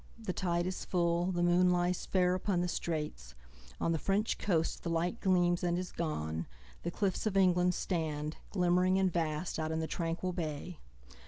[0.17, 5.61] The tide is full, the moon lies fairUpon the straits;—on the French coast the lightGleams
[5.61, 6.47] and is gone;
[6.81, 10.79] the cliffs of England stand, Glimmering and vast, out in the tranquil bay.